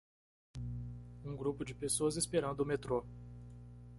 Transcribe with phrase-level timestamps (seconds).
[1.23, 3.05] Um grupo de pessoas esperando o metrô.